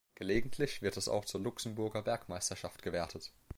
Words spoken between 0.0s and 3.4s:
Gelegentlich wird es auch zur Luxemburger Bergmeisterschaft gewertet.